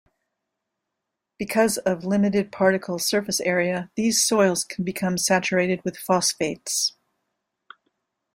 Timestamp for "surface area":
2.97-3.91